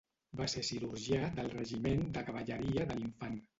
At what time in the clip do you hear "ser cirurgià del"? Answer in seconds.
0.53-1.51